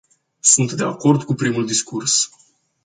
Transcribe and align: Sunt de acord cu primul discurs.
Sunt 0.39 0.71
de 0.73 0.83
acord 0.83 1.23
cu 1.23 1.33
primul 1.33 1.65
discurs. 1.65 2.29